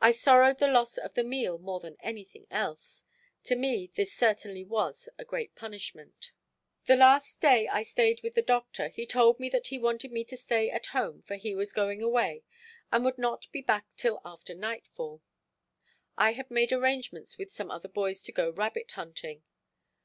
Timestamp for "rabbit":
18.50-18.90